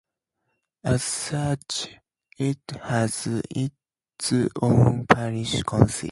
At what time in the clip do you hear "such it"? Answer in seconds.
1.03-2.57